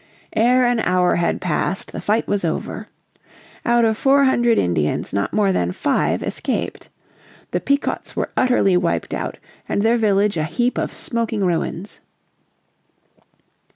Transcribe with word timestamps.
Ere 0.35 0.65
an 0.65 0.79
hour 0.79 1.17
had 1.17 1.39
passed 1.39 1.91
the 1.91 2.01
fight 2.01 2.27
was 2.27 2.43
over. 2.43 2.87
Out 3.67 3.85
of 3.85 3.95
four 3.95 4.23
hundred 4.23 4.57
Indians 4.57 5.13
not 5.13 5.31
more 5.31 5.51
than 5.51 5.71
five 5.71 6.23
escaped. 6.23 6.89
The 7.51 7.59
Pequots 7.59 8.15
were 8.15 8.31
utterly 8.35 8.75
wiped 8.75 9.13
out 9.13 9.37
and 9.69 9.83
their 9.83 9.97
village 9.97 10.37
a 10.37 10.43
heap 10.45 10.79
of 10.79 10.91
smoking 10.91 11.45
ruins. 11.45 11.99